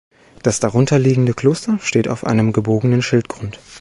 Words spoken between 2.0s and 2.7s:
auf einem